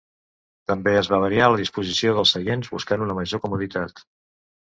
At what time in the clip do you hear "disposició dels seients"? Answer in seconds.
1.59-2.71